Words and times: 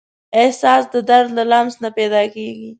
احساس 0.41 0.83
د 0.93 0.95
درد 1.09 1.29
له 1.37 1.43
لمس 1.51 1.75
نه 1.83 1.89
پیدا 1.97 2.21
کېږي. 2.33 2.69